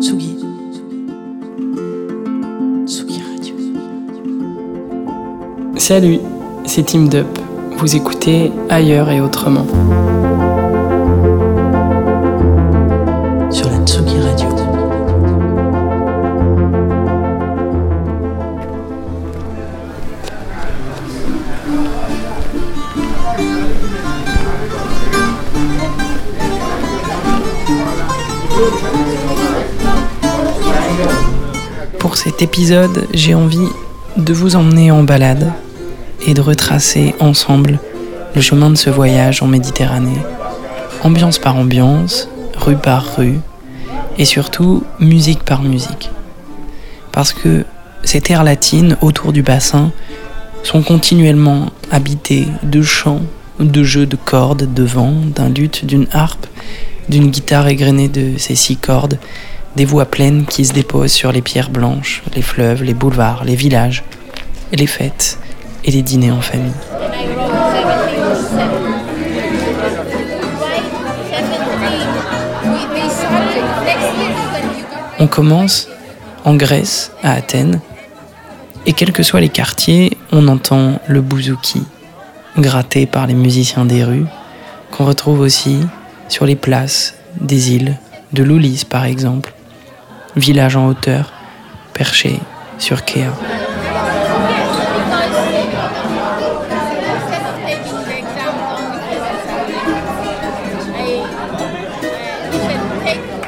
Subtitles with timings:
[0.00, 0.36] Tsugi.
[2.86, 3.54] Tsugi Radio.
[5.76, 6.20] Salut,
[6.64, 7.26] c'est Team Dup.
[7.78, 9.66] Vous écoutez ailleurs et autrement.
[13.50, 14.48] Sur la Tsugi Radio.
[32.18, 33.68] Cet épisode, j'ai envie
[34.16, 35.52] de vous emmener en balade
[36.26, 37.78] et de retracer ensemble
[38.34, 40.18] le chemin de ce voyage en Méditerranée.
[41.04, 43.38] Ambiance par ambiance, rue par rue,
[44.18, 46.10] et surtout musique par musique.
[47.12, 47.64] Parce que
[48.02, 49.92] ces terres latines autour du bassin
[50.64, 53.22] sont continuellement habitées de chants,
[53.60, 56.48] de jeux de cordes, de vent, d'un luth, d'une harpe,
[57.08, 59.20] d'une guitare égrenée de ces six cordes,
[59.76, 63.56] des voix pleines qui se déposent sur les pierres blanches, les fleuves, les boulevards, les
[63.56, 64.02] villages,
[64.72, 65.38] les fêtes
[65.84, 66.72] et les dîners en famille.
[75.20, 75.88] On commence
[76.44, 77.80] en Grèce, à Athènes,
[78.86, 81.82] et quels que soient les quartiers, on entend le bouzouki,
[82.56, 84.26] gratté par les musiciens des rues,
[84.90, 85.80] qu'on retrouve aussi
[86.28, 87.98] sur les places des îles,
[88.32, 89.52] de Loulis par exemple,
[90.38, 91.32] village en hauteur,
[91.94, 92.38] perché
[92.78, 93.26] sur Kea.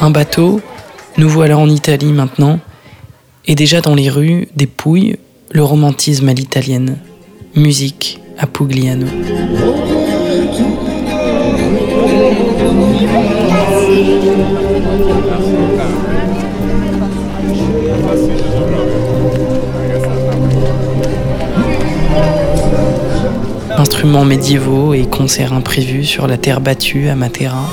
[0.00, 0.60] Un bateau,
[1.16, 2.58] nous voilà en Italie maintenant,
[3.46, 5.16] et déjà dans les rues dépouille
[5.52, 6.98] le romantisme à l'italienne,
[7.54, 9.06] musique à Pugliano.
[23.82, 27.68] Instruments médiévaux et concerts imprévus sur la terre battue à Matera.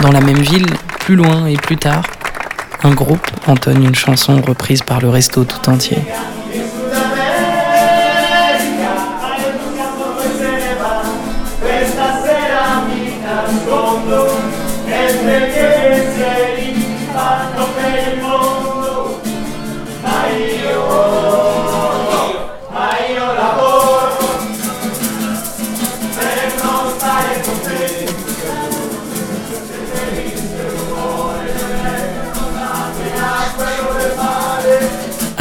[0.00, 0.64] Dans la même ville,
[1.00, 2.02] plus loin et plus tard,
[2.84, 5.98] un groupe entonne une chanson reprise par le resto tout entier.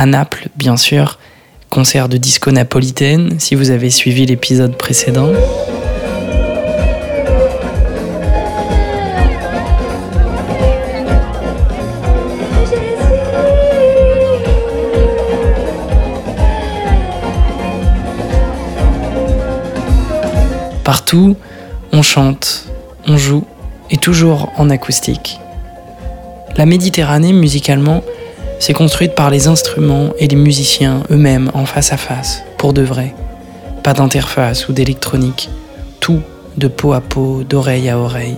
[0.03, 1.17] À Naples, bien sûr,
[1.69, 5.31] concert de disco napolitaine, si vous avez suivi l'épisode précédent.
[20.83, 21.37] Partout,
[21.93, 22.65] on chante,
[23.07, 23.45] on joue,
[23.89, 25.39] et toujours en acoustique.
[26.57, 28.03] La Méditerranée, musicalement,
[28.63, 32.81] s'est construite par les instruments et les musiciens eux-mêmes en face à face, pour de
[32.81, 33.13] vrai.
[33.83, 35.49] Pas d'interface ou d'électronique,
[35.99, 36.21] tout
[36.55, 38.37] de peau à peau, d'oreille à oreille,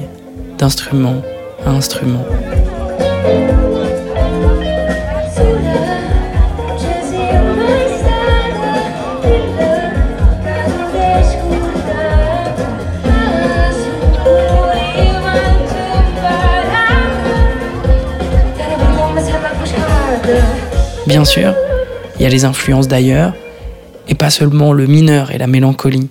[0.57, 1.21] d'instrument
[1.63, 2.25] à instrument.
[21.15, 21.55] Bien sûr,
[22.17, 23.33] il y a les influences d'ailleurs,
[24.09, 26.09] et pas seulement le mineur et la mélancolie.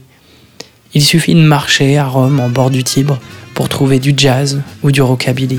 [0.94, 3.18] Il suffit de marcher à Rome en bord du Tibre
[3.52, 5.58] pour trouver du jazz ou du rockabilly.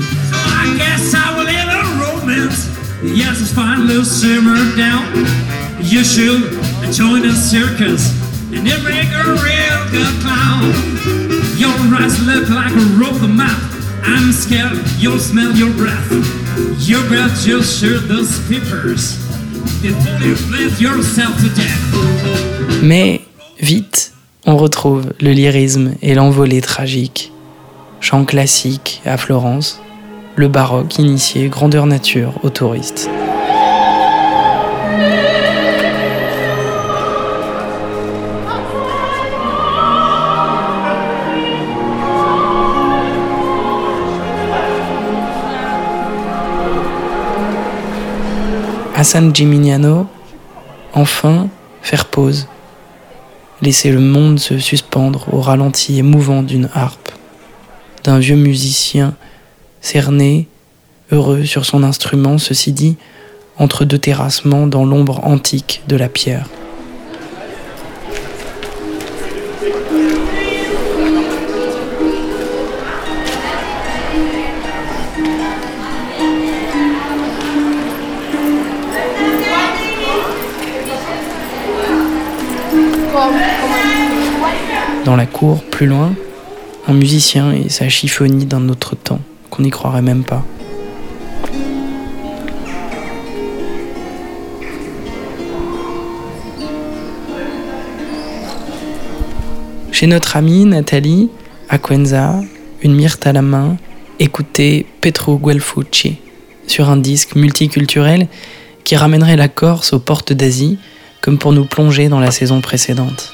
[22.82, 23.20] Mais
[23.60, 24.12] vite,
[24.46, 27.32] on retrouve le lyrisme et l'envolée tragique.
[28.00, 29.80] Chant classique à Florence,
[30.36, 33.10] le baroque initié grandeur nature aux touristes.
[48.98, 50.06] Hassan Gimignano,
[50.94, 51.50] enfin,
[51.82, 52.48] faire pause.
[53.60, 57.10] Laisser le monde se suspendre au ralenti émouvant d'une harpe,
[58.04, 59.14] d'un vieux musicien
[59.82, 60.48] cerné,
[61.12, 62.96] heureux sur son instrument, ceci dit,
[63.58, 66.48] entre deux terrassements dans l'ombre antique de la pierre.
[85.04, 86.12] Dans la cour, plus loin,
[86.86, 89.20] un musicien et sa chiffonie d'un autre temps,
[89.50, 90.44] qu'on n'y croirait même pas.
[99.92, 101.30] Chez notre amie Nathalie,
[101.70, 102.40] à Cuenza,
[102.82, 103.78] une myrte à la main,
[104.18, 106.16] écoutez Petro Guelfucci
[106.66, 108.28] sur un disque multiculturel
[108.84, 110.78] qui ramènerait la Corse aux portes d'Asie,
[111.26, 113.32] comme pour nous plonger dans la saison précédente.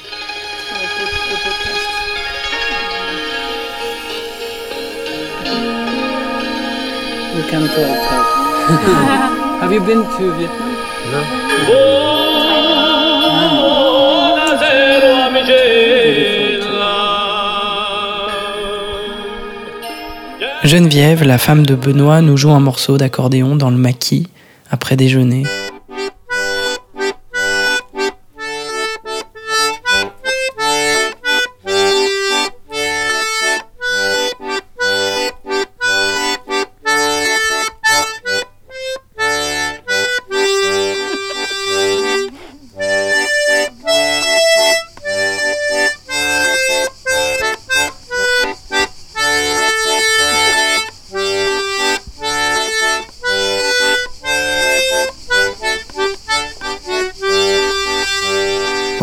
[7.36, 7.98] You can talk.
[9.60, 10.72] Have you been to Vietnam?
[20.64, 24.28] Geneviève, la femme de Benoît, nous joue un morceau d'accordéon dans le maquis
[24.70, 25.42] après déjeuner.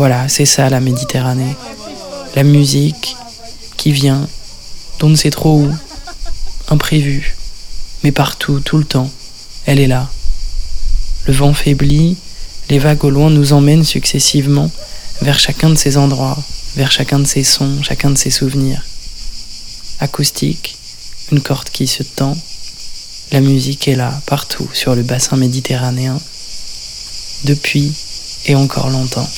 [0.00, 1.54] Voilà, c'est ça la Méditerranée.
[2.34, 3.16] La musique
[3.76, 4.26] qui vient,
[4.98, 5.70] d'on ne sait trop où,
[6.68, 7.36] imprévue,
[8.02, 9.10] mais partout, tout le temps,
[9.66, 10.08] elle est là.
[11.26, 12.16] Le vent faiblit,
[12.70, 14.70] les vagues au loin nous emmènent successivement
[15.20, 16.38] vers chacun de ces endroits,
[16.76, 18.82] vers chacun de ces sons, chacun de ces souvenirs.
[19.98, 20.78] Acoustique,
[21.30, 22.38] une corde qui se tend,
[23.32, 26.18] la musique est là, partout, sur le bassin méditerranéen,
[27.44, 27.92] depuis
[28.46, 29.28] et encore longtemps.